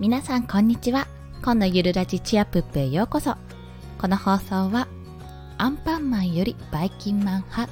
[0.00, 1.06] 皆さんこんにちは。
[1.42, 3.34] 今のゆるラジチアプップへようこそ。
[3.98, 4.88] この放送は
[5.58, 7.70] アンパンマンよりバイキンマン派。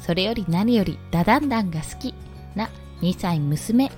[0.00, 2.14] それより何よりダダンダンが好き。
[2.54, 3.90] な2歳娘。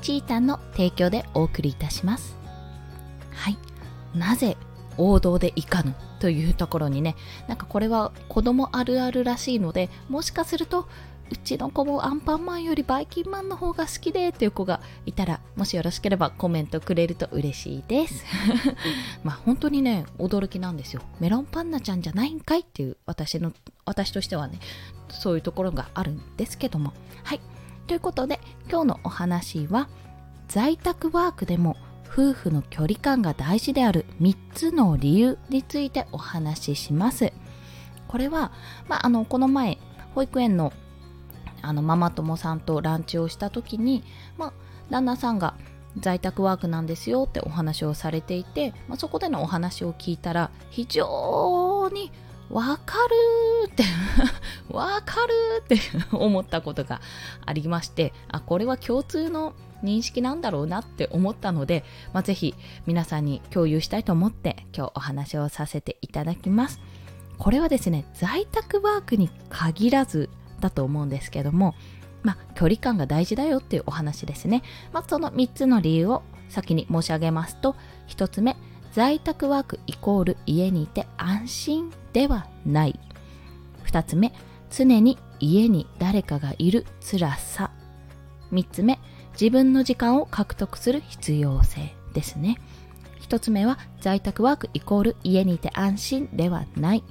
[0.00, 2.36] チータンの提供でお送りいたします。
[3.32, 3.58] はい。
[4.16, 4.56] なぜ
[4.96, 5.92] 王道でいかぬ？
[6.20, 7.16] というところにね。
[7.48, 10.86] なんかこれは子供あるあるらしいのでもしかすると
[11.34, 18.24] うちの子もアンパンマンよりバイキンマンの方が好きでっていう子がいたらもしよろしければコメントくれると嬉しいです。
[19.24, 21.02] まあ本当にね驚きなんですよ。
[21.18, 23.52] メロンパンナちゃんじゃないんかいっていう私の
[23.84, 24.60] 私としてはね
[25.10, 26.92] そういうところがあるんですけども。
[27.24, 27.40] はい。
[27.88, 28.38] ということで
[28.70, 29.88] 今日のお話は
[30.46, 31.76] 在宅ワークでも
[32.06, 37.32] 夫婦の距離感が大事である3つの理由についてお話しします。
[38.06, 38.52] これは、
[38.88, 39.78] まあ、あのこの前
[40.14, 40.72] 保育園の
[41.64, 44.04] あのママ友さんとランチをした時に、
[44.36, 44.52] まあ、
[44.90, 45.54] 旦那さんが
[45.98, 52.10] 在宅ワークなんですよってお話をされていて、まあ、そこでのお話を聞いたら非常に
[52.50, 52.98] わか
[53.64, 53.84] るって
[54.68, 55.78] わかるって
[56.12, 57.00] 思ったことが
[57.46, 62.54] ありましてあこれは共通の認識なんだろうなって思ったので、まあ、ぜひ
[62.86, 66.80] 皆さんに共有したいと思って今日お話をさせていただきます。
[67.36, 71.74] これはですね在宅ワークに限らずだと思うんですけども、
[72.22, 74.62] まあ、距離感が大事だよっていうお話ですね。
[74.92, 77.76] まあ、その3つの理由を先に申し上げますと、
[78.08, 78.56] 1つ目、
[78.92, 82.98] 在宅ワークイコール家にいて安心ではない。
[83.86, 84.32] 2つ目、
[84.70, 87.70] 常に家に誰かがいる辛さ。
[88.52, 88.98] 3つ目、
[89.32, 92.58] 自分の時間を獲得する必要性ですね。
[93.20, 97.04] 1つ目は在宅ワークイコール家にいて安心ではない。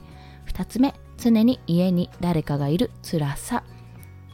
[0.48, 3.64] 2つ目、常に家に誰かがいる辛さ。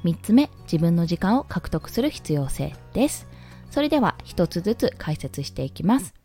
[0.03, 3.27] 3つ目自分の時間を獲得する必要性です。
[3.69, 6.15] それでは1つずつ解説していきます。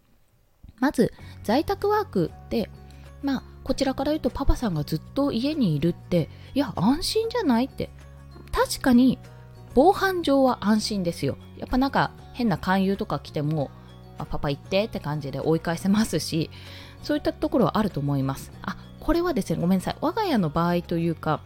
[0.81, 2.71] まず在宅ワークって
[3.23, 7.91] まあこちらから言うとパパさんがずっと家にいるっていや安心じゃないって。
[8.51, 9.19] 確かに
[9.75, 11.37] 防犯上は安心ですよ。
[11.59, 13.71] やっぱなんか変な勧誘とか来ても
[14.17, 16.51] あパパ行ってって感じで追い返せますし
[17.03, 18.51] そういったところはあると思います。
[18.63, 19.97] あこれはですねごめんなさい。
[20.01, 21.41] 我が家の場合というか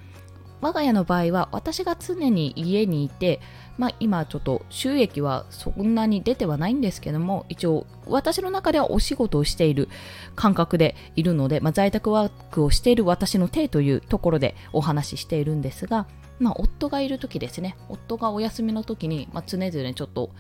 [0.61, 3.41] 我が家の場合は私が常に家にいて、
[3.79, 9.89] まあ、今ちょっと収益はそんなに出てはないんですけども一応私の中ではお仕事をしている
[10.35, 16.07] 感覚でいるので、まあ、在宅ワークをしている私の手というところでお話ししているんですが、
[16.41, 17.77] まあ、夫がいる時ですね。
[17.89, 20.31] 夫がお休みの時に、まあ、常々ちょっと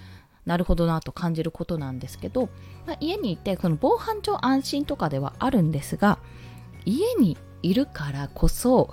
[0.46, 2.48] なるほどなと感じることなんですけど、
[2.86, 6.18] まあ、家にいてその防犯上安心とかではあるんですが
[6.88, 8.90] 家にいるからこそ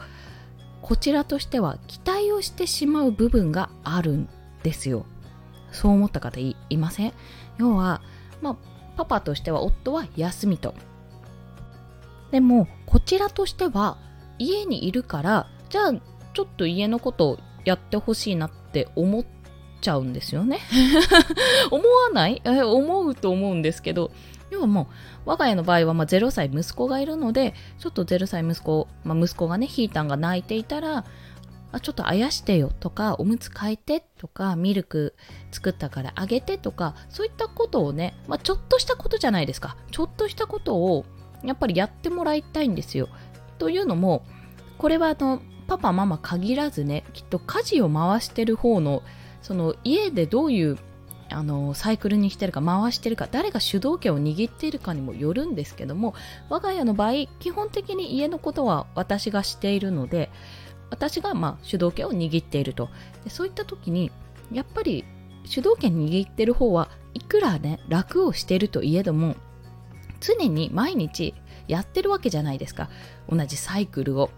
[0.81, 4.29] こちらとしては期待をしてしまう部分があるん
[4.63, 5.05] ですよ。
[5.71, 7.13] そう思った方いません？
[7.57, 8.01] 要は、
[8.41, 8.57] まあ、
[8.97, 10.75] パパとしては夫は休みと。
[12.31, 13.97] でもこちらとしては
[14.37, 15.93] 家にいるからじゃあ
[16.33, 19.23] ちょっと家のことをやってほしいなって思っ
[19.85, 20.59] ちゃうんですよね。
[21.69, 22.41] 思わない？
[22.43, 24.11] え思うと思うんですけど。
[24.51, 24.83] 要はも
[25.25, 31.03] う我が家の場合はまあ0歳息子がいるのでちょっと0歳息子、まあ、息子がねひーたんが泣いていたら
[31.71, 35.15] あちょっとあやしてよとかおむつ替えてとかミルク
[35.51, 39.75] 作ったからあげてとかそういったことをね、まあ、ちょっとしたことじゃないですか。
[39.91, 41.05] ちょっとしたことを
[41.43, 43.09] やっぱりやってもらいたいんですよ。
[43.57, 44.23] というのも
[44.77, 49.01] これはあのパパママ限らずねきっと家事を回してる方の
[49.45, 50.79] その家でどういう
[51.29, 56.15] あのサイクルにしてるか回してるか誰が主導権を握っているかにもよるんですけども
[56.49, 60.31] 我が家の場合基本的に家のことは私がしているので
[60.89, 62.89] 私がまあ主導権を握っていると。
[63.23, 64.11] でそういった時に
[64.51, 65.05] やっぱり
[65.43, 69.35] 主導権握ってる方はいくらね楽をしているといえども
[70.21, 71.35] 常に毎日
[71.67, 72.89] やってるわけじゃないですか。
[73.29, 74.31] 同じサイクルを。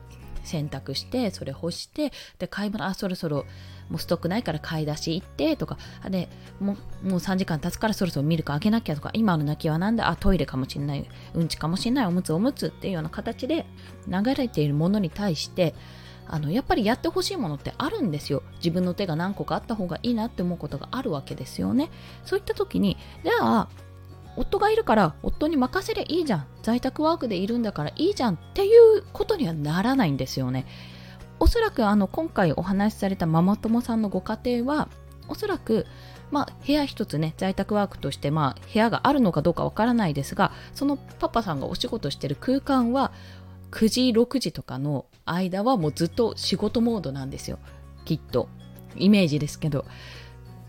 [0.47, 3.45] 洗濯してそれ干してで買い物あそろそろ
[3.89, 5.77] もうストックないから買い出し行ってとか
[6.09, 6.29] で
[6.59, 13.65] もうもう3時間経つからそろそろミルクあげなきゃとか今の泣きはなんだあトイレかもしんないうんちかもしんないおむつおむつっていうような形で
[14.07, 15.73] 流れているものに対して
[16.29, 18.43] あのやっぱりやってほしいものってあるんですよ。
[18.57, 21.89] 自分の手が何個かあった方がいいなって思うことがあるわけですよね。
[22.25, 23.69] そういった時にじゃあ
[24.37, 26.47] 夫がいるから夫に任せりゃいいじゃん。
[26.63, 30.65] 在宅ワークでいるんだからいいじゃんっていうことにはならないんですよね。
[31.39, 34.89] おそらくあの今回お話しされたママ友さんのご家庭は
[35.27, 35.85] おそらく
[36.29, 43.13] まあ、部屋一つね在宅ワークとして、まあ、部屋があるのかどうかわからないですがそのパパさんがお仕事してる空間は
[43.71, 47.59] 9時6時とかの間はもうずっと仕事モードなんですよ。
[48.05, 48.47] きっと。
[48.95, 49.85] イメージですけど。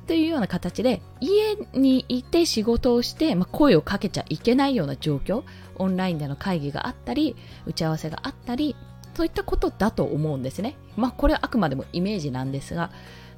[0.08, 5.44] というような形で家にいて仕事をして、まあ、声をかけちゃいけないような状況
[5.76, 8.74] オンラインでの会議があったり打ち合わせがあったり
[9.14, 10.76] そういったことだと思うんですね。
[10.96, 12.90] まあこれはあくまでもイメージなんですが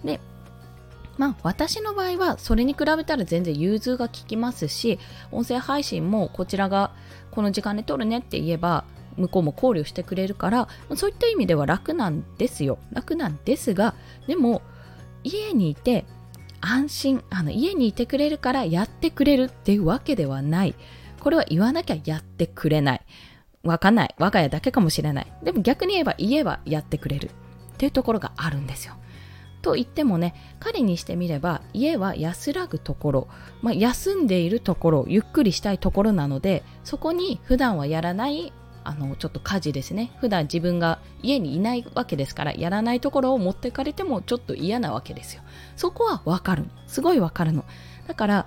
[0.05, 0.21] で
[1.19, 5.01] まあ私の場合はそれに比べたら全然融通が利きますし
[5.33, 6.93] 音声配信もこちらが
[7.33, 8.85] この時間で撮るねって言えば
[9.17, 13.97] 向こうも考慮してくれるからそういった意味では楽なんですよ楽なんですが
[14.29, 14.63] でも
[15.25, 16.05] 家にいて
[16.61, 17.25] 安心。
[17.31, 20.75] あの家にいてくれるからやってくれるっていうわけではない。
[21.21, 23.01] これは言わなきゃやってくれない。
[23.63, 24.15] わかんない。
[24.19, 25.33] 我が家だけかもしれない。
[25.43, 27.31] でも逆に言えば言えばやってくれるっ
[27.77, 28.95] ていうところがあるんですよ。
[29.63, 33.29] と言ってもね彼にしてみれば家は安らぐところ、
[33.63, 38.53] まあ、休んでいるところゆっくりしたいところなのでそこに普段はやらない
[38.85, 40.13] あのちょっと家事ですね。
[40.21, 45.43] 普段自分が家にいないわけですからやらないところを持ってかれてもちょっと嫌なわけですよ。
[45.77, 47.65] そこはわかるすごいわかるの。
[48.07, 48.47] だから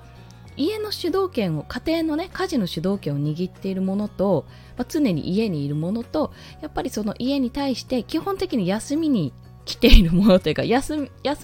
[0.55, 4.45] 家の主導権を家庭のね家事の主導権を握っているものと、
[4.77, 6.31] まあ、常に家にいるものと
[6.61, 9.33] やっぱりその家に対して基本的に休みに
[9.65, 10.95] 来ているものというか休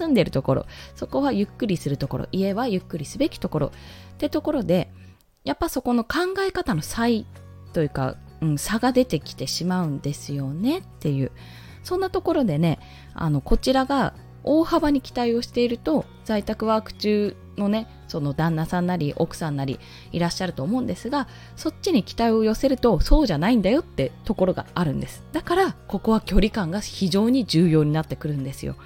[0.06, 0.66] んでるところ。
[0.94, 2.26] そこはゆっくりするところ。
[2.32, 3.66] 家はゆっくりすべきところ。
[3.68, 3.70] っ
[4.18, 4.90] てところで
[5.44, 7.26] やっぱそこの考え方の差異
[7.72, 11.32] というかうん、差が出てきてしまうんですよねっていう。
[11.82, 12.78] そんなところでね
[13.14, 19.78] あのこちらが大幅に期待をしていると在宅ワーク中のねその旦那さんなり奥さんなり
[20.12, 25.24] いらっしゃると思うんですがそっちに期待を寄せるとそうじゃないんだよってところがあるんです。
[25.32, 28.76] だからここは距離感が非常に重要になってくるんですよ。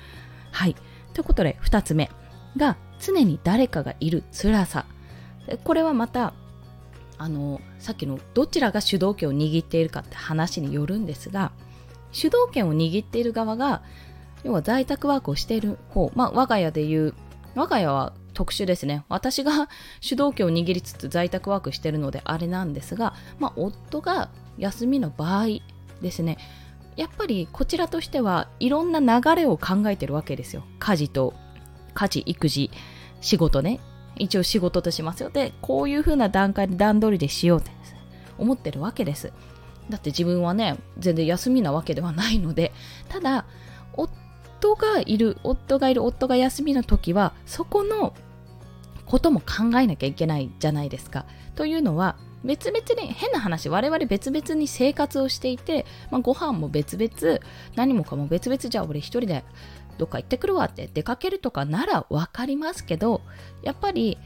[0.51, 0.75] はい。
[1.15, 2.11] ということで2つ目
[2.57, 4.87] が常に誰かがいる辛さ。
[5.63, 6.35] これはまた
[7.19, 11.53] あのさっきのどちらが主導権を握っているかって話によるんですが
[12.13, 13.83] 主導権を握っている側が
[14.45, 17.15] 要は在宅ワークをしている方、まあ、我が家でいう
[17.55, 19.05] 我が家は特殊ですね。
[19.09, 19.69] 私が
[20.01, 24.29] 主導権を握りつつ在宅ワークしてるのであれなんですが、まあ、夫が
[24.59, 25.47] 休みの場合
[26.03, 26.37] ですね。
[26.97, 30.65] やっぱりこちらとしてはいろんな流れを考えてるわけですよ。
[30.79, 31.35] 家事と
[31.95, 32.71] 家事育児
[33.21, 33.81] 仕事ね。
[34.17, 35.31] 一応仕事としますよ。
[35.31, 37.71] で、こういう風な段階で段取りでしようって
[38.39, 39.33] 思ってるわけです。
[39.91, 42.73] だって自分はね、全然休みなわけではないので、
[43.09, 43.45] ただ、
[43.97, 48.15] 夫がいる、夫がいる、夫が休みの時は、そこの
[49.07, 51.27] ことも考えなきゃいけないじゃないですか。
[51.55, 57.41] というのは、別々に変な話我々別々に生活をしていて、まあ、ご飯も別々
[57.75, 59.45] 何もかも別々じゃあ俺一人で
[59.99, 63.23] どっか行ってくるわって出かけるとかなら分かりますけど
[63.63, 64.19] やっぱり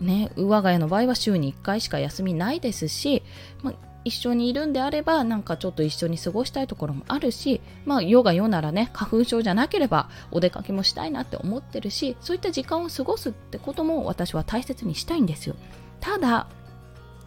[0.00, 3.22] ね我が家の場合は週に1回しか休みないですし、
[3.62, 15.56] まあ、一緒にいるんであればなんかちょっと一緒に過ごしたいところもあるしまあ世が世ならね花粉症じゃなければお出かけもしたいなって思ってるしそういった時間を過ごすってことも私は大切にしたいんですよ。
[16.00, 16.46] ただ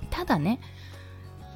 [0.10, 0.62] ただね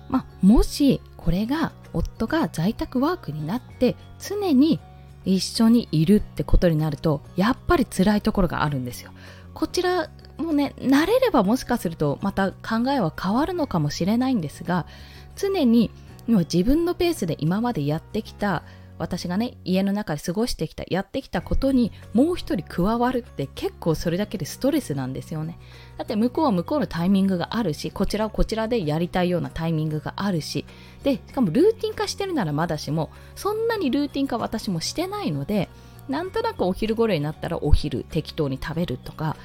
[0.09, 4.79] まあもしこれが夫が在宅ワークになって常に
[5.25, 9.11] 一緒にいるってことになるとやっぱり辛いところがあるんですよ。
[9.53, 14.87] こちらもね慣れればもしかするとまた考えは変わるのかもしれないんですが
[15.35, 15.91] 常に
[16.27, 18.63] 自分のペースで今までやってきた
[18.97, 25.57] 私がね家の中で過ごしてきたやってきたことにもう一人加わるって結構それだけでストレスなんですよね。
[25.97, 30.65] だって向こうは向こうのタイミングがあるしこちらはこちらでやりたいようなタイミングがあるし。
[31.03, 35.67] でしかもルーティン化してるならまだしもそんなにルーティン化私もしてないので
[36.07, 39.35] なんとなくお昼頃になったらお昼適当に食べるとか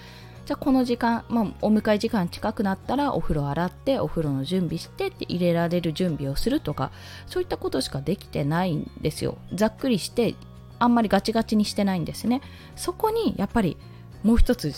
[0.49, 6.91] じゃあこの時間、まあ、お迎え時間近くなったらお風呂洗ってお風呂の準備してって入れられる準備をするとか
[7.27, 9.37] そういったことしかできてないんですよ。
[9.53, 10.37] ざっくりして
[10.79, 12.41] あんまりガチガチにしてないんですね。
[12.77, 13.77] そこにやっぱり
[14.23, 14.73] もう一つ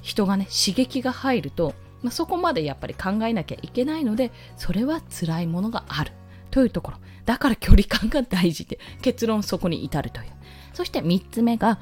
[0.00, 6.12] 人がね刺激が入ると、まあ、そこまでやっぱり考えなきゃいけないのでそれは辛いものがある。
[6.50, 6.98] というところ。
[7.26, 10.28] だから距離感が大事で結論そこに至るという。
[10.72, 11.80] そして3つ目が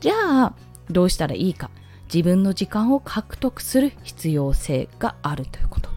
[0.00, 0.14] じゃ
[0.46, 0.54] あ
[0.88, 1.70] どうしたらいいか。
[2.12, 5.90] 自分の時間を獲得する必要性があるということ。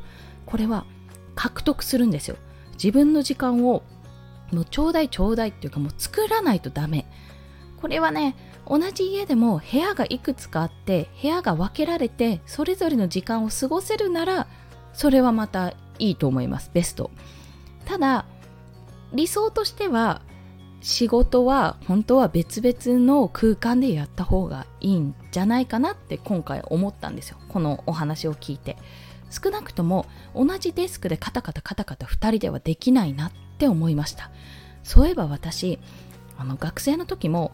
[0.46, 0.86] これは
[1.36, 2.38] 獲得するんですよ。
[2.74, 3.84] 自分の時間を
[4.52, 7.06] もうちょうだいちょうだいっていうかもう作らないとダメ。
[7.82, 8.36] これはね
[8.66, 14.48] 同じ家でも部屋がいくつかあって部屋が分けられてそれぞれの時間を過ごせるなら
[14.94, 16.72] それはまたいいと思います。
[16.74, 17.12] ベスト。
[17.86, 18.26] ただ
[19.14, 20.22] 理想としては
[20.81, 27.38] 仕事は本当は別々の空間でやった方がいいんじゃないかなって今回思ったんですよ。
[27.50, 28.77] このお話を聞いて。
[29.29, 34.31] 少なくとも同じデスクでカタカタカタカタ2人ではできないなって思いました。
[34.84, 35.79] そういえば私
[36.38, 37.51] あの学生の時も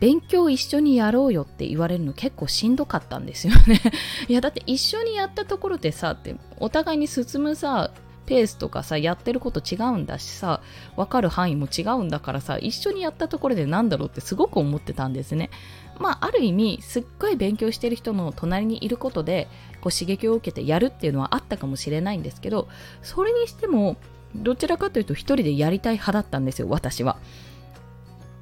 [0.00, 3.80] 勉強一緒にやろうよって言われるの結構しんどかったんですよね。
[4.28, 7.90] いやだって一緒にやったところでさってお互いに進むさ
[8.30, 10.62] ペースとかさやってること違うんだしさ
[10.94, 15.50] 分かる範囲も違うんだからさ一緒にやったところでなんだろうってすごく思ってたんですね。
[15.98, 19.48] まあある意味すっごい勉強してる人の隣にいることで
[19.80, 22.68] こう刺激を受けてやるっていうのはあったかもしれないんですけど
[23.02, 23.96] それにしても
[24.36, 27.16] どちらかというと一人でやりたい派だったんですよ私は。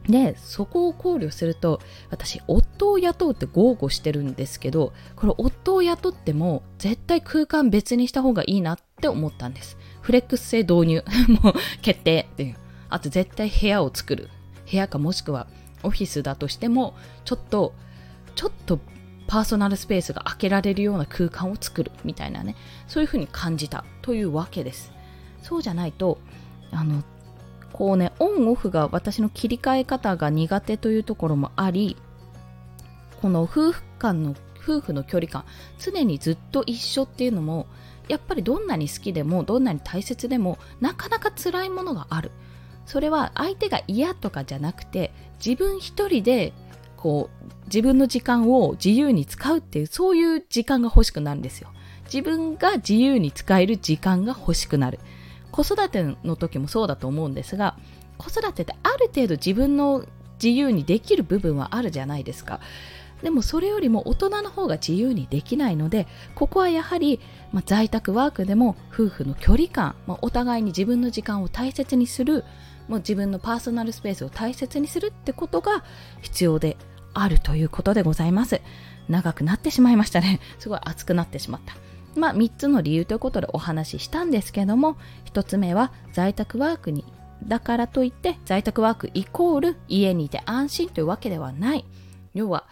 [0.07, 1.81] でそこを考慮すると
[2.11, 9.79] 私夫を雇うって豪語してるんですけどこれ夫を雇っても絶対空間別にした方がいいなっって思ったんです。
[10.03, 11.05] フレックス性導入。
[11.43, 12.57] もう決定っていう。
[12.91, 14.29] あと絶対部屋を作る。
[14.71, 15.47] 部屋かもしくは
[15.83, 17.73] オフィスだとしてもちょっと
[18.35, 18.79] ちょっと
[19.27, 21.93] パーソナルスペースが開けられるような空間を作る。
[22.05, 22.57] みたいなね。
[22.87, 24.93] そういうふうに感じたというわけです。
[25.43, 26.19] そうじゃないと
[26.73, 27.03] あの
[27.73, 31.97] こうねオンオフが私の切り替え方が苦手というところもあり
[33.21, 35.45] この夫婦間の夫婦の距離感
[35.79, 37.67] 常にずっと一緒っていうのも
[38.09, 42.31] やっぱりどんなに好きでもどんなに大切でもなかなか辛いものがある。
[42.87, 45.13] それは相手が嫌とかじゃなくて
[45.45, 46.55] 自分一人で
[46.97, 51.71] こう自分の時間を自由に使うっていうそういう時間が欲しくなるんですよ。
[52.05, 54.99] 自分が自由に使える時間が欲しくなる。
[55.53, 57.77] 子育ての時もそうだと思うんですが
[58.17, 60.05] 子育てってある程度自分の
[60.43, 62.61] 自由にできる部分はあるじゃないですか。
[63.23, 67.21] でもそれよりも大人の方が自由にできないのでここはやはり、
[67.53, 72.45] まあ、在宅ワークでも夫婦の距離感、まあ、お互いに自分の時間を大切にする
[72.89, 75.85] もう自分のパーソナルスペースを大切にするってことが
[76.23, 76.77] 必要で
[77.15, 78.61] あるということでございます。
[79.09, 80.41] 長くなってしまいましたね。
[80.59, 81.77] すごい熱くなってしまった。
[82.17, 84.97] まあ、3つの理由ということでお話ししたんですけども
[85.27, 87.05] 1つ目は在宅ワークに
[87.47, 91.85] だからといって在宅ワークイコール家にいて安心というわけではない。
[92.35, 92.67] 要は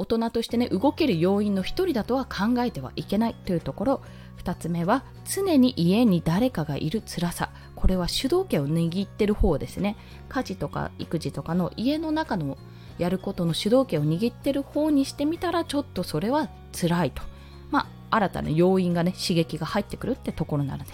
[0.00, 4.00] 大人としてね動ける要因の一人だとは考えてはいけないというところ。
[4.42, 7.50] 2つ目は常に家に誰かがいる辛さ。
[7.76, 9.96] これは主導権を握ってる方ですね。
[10.30, 12.56] 家事とか育児とかの家の中の
[12.96, 17.22] やることの主導権を握ってる方にしてみたらちょっとそれは辛いと。
[17.70, 20.90] まあ新たな要因がね刺激が入ってくるってところなので。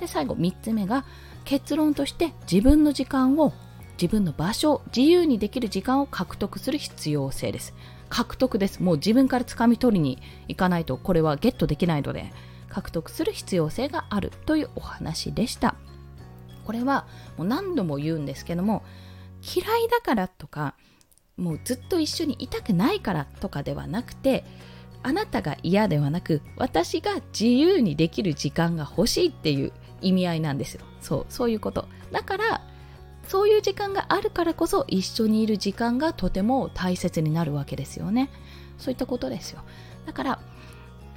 [0.00, 1.04] で最後3つ目が
[1.44, 3.52] 結論として自分の時間を
[4.00, 7.74] 自分の場所自由にできる時間を獲得する必要性です。
[8.08, 8.82] 獲得です。
[8.82, 12.32] もう自分から掴み取りに行かないとこれはゲットできないので
[12.68, 15.74] 獲得する必要性があるというお話でした。
[16.64, 18.82] これはもう何度も言うんですけども
[19.54, 20.74] 嫌いだからとか
[21.36, 24.44] もうずっと一緒にいたくないからとかではなくて
[25.02, 30.80] あなたが嫌ではなく私が自由にできる時間が欲しいっていう意味合いなんですよ。
[31.00, 31.86] そうそういうこと。
[32.10, 32.62] だから
[33.28, 38.30] そういう時間があるからこそ一緒にいる時間がとても大切になるわけですよね。
[38.78, 39.62] そういったことですよ。
[40.06, 40.38] だから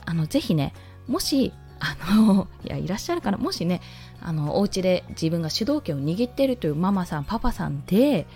[0.05, 0.73] あのぜひね
[1.07, 3.81] もしあの いやいらっしゃるからもしね
[4.21, 8.27] あのお家で自分が主導権を握っているというママさんパパさんで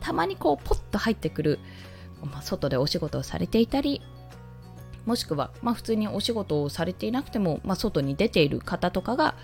[0.00, 1.58] たまにこうポッと入ってくる、
[2.22, 4.00] まあ、外でお仕事をされていたり
[5.06, 9.34] もしくは、まあ、普通にお仕事をされていなくても、まあ、外に出ている方とかが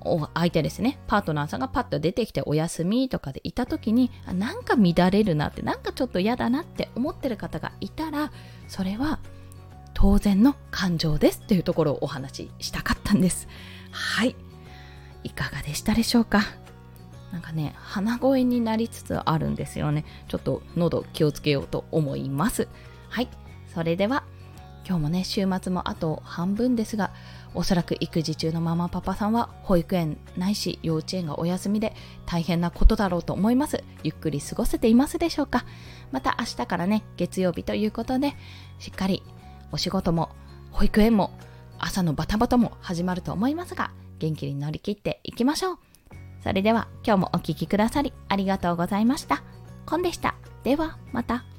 [0.00, 0.98] お相手ですね。
[1.06, 8.32] パートナーさんがパッと出てきてお休みとかでいた時になんか乱れるなってなんかちょっと嫌だなって思ってる方がいたら
[8.68, 9.18] それは
[9.94, 13.48] 当然の感情ですっていうところをお話ししたかったんです。
[13.90, 14.36] はい。
[15.24, 16.42] いかがでしたでしょうか？
[17.32, 20.04] なんかね鼻声になりつつあるんですよね。
[20.28, 22.68] ちょっと喉気をつけようと思います。
[23.08, 23.28] はい。
[23.74, 24.22] それでは
[24.86, 27.10] 今日もね週末もあと半分ですが
[27.54, 31.94] おそらく育児中のママパパさんは保育園ないし幼稚園がお休みで
[32.26, 33.82] 大変なことだろうと思います。
[34.02, 35.64] ゆっくり過ごせていますでしょうか。
[36.12, 38.34] また明日からね月曜日ということで
[38.78, 39.22] しっかり
[39.72, 40.30] お仕事も
[40.72, 41.30] 保育園も
[41.78, 45.78] 朝のバタバタも始まると思いますが元気に乗り切っていきましょう。
[46.42, 49.42] それでは今日もお聴きくださりありがとうございました。
[49.86, 50.34] コンでした。
[50.64, 51.57] ではまた。